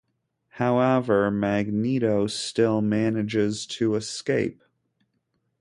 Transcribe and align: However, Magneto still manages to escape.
However, 0.53 1.29
Magneto 1.29 2.25
still 2.25 2.81
manages 2.81 3.67
to 3.67 3.93
escape. 3.93 4.63